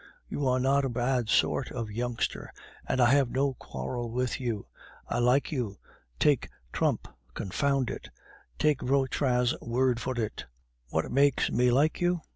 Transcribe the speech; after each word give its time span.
You 0.27 0.47
are 0.47 0.59
not 0.59 0.83
a 0.83 0.89
bad 0.89 1.29
sort 1.29 1.71
of 1.71 1.91
youngster, 1.91 2.51
and 2.87 2.99
I 2.99 3.11
have 3.11 3.29
no 3.29 3.53
quarrel 3.53 4.09
with 4.09 4.39
you. 4.39 4.65
I 5.07 5.19
like 5.19 5.51
you, 5.51 5.77
take 6.17 6.49
Trump 6.73 7.07
(confound 7.35 7.91
it!) 7.91 8.09
take 8.57 8.81
Vautrin's 8.81 9.53
word 9.61 9.99
for 9.99 10.19
it. 10.19 10.45
What 10.89 11.11
makes 11.11 11.51
me 11.51 11.69
like 11.69 12.01
you? 12.01 12.21